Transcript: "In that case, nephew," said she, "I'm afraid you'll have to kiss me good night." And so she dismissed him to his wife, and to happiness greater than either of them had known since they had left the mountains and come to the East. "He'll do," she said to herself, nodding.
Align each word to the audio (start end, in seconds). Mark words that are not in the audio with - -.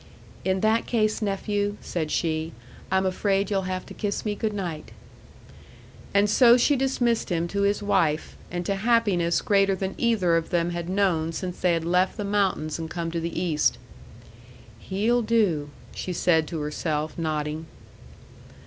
"In 0.43 0.61
that 0.61 0.87
case, 0.87 1.21
nephew," 1.21 1.77
said 1.79 2.09
she, 2.09 2.53
"I'm 2.89 3.05
afraid 3.05 3.51
you'll 3.51 3.69
have 3.69 3.85
to 3.85 3.93
kiss 3.93 4.25
me 4.25 4.33
good 4.33 4.51
night." 4.51 4.91
And 6.11 6.27
so 6.27 6.57
she 6.57 6.75
dismissed 6.75 7.29
him 7.31 7.47
to 7.49 7.61
his 7.61 7.83
wife, 7.83 8.35
and 8.49 8.65
to 8.65 8.77
happiness 8.77 9.43
greater 9.43 9.75
than 9.75 9.93
either 9.99 10.37
of 10.37 10.49
them 10.49 10.71
had 10.71 10.89
known 10.89 11.33
since 11.33 11.59
they 11.59 11.73
had 11.73 11.85
left 11.85 12.17
the 12.17 12.23
mountains 12.25 12.79
and 12.79 12.89
come 12.89 13.11
to 13.11 13.19
the 13.19 13.39
East. 13.39 13.77
"He'll 14.79 15.21
do," 15.21 15.69
she 15.93 16.13
said 16.13 16.47
to 16.47 16.61
herself, 16.61 17.15
nodding. 17.15 17.67